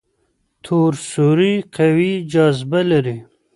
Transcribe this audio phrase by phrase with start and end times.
[0.63, 3.17] تور سوري قوي جاذبه لري.